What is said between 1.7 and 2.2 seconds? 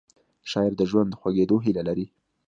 لري